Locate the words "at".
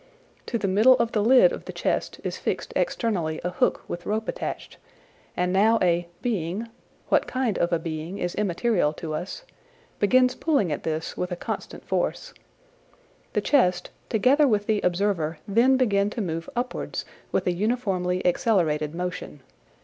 10.71-10.81